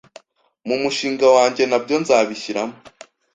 mu 0.67 0.75
mushinga 0.81 1.25
wanjye 1.35 1.63
nabyo 1.65 1.95
nzabishyiramo 2.03 2.75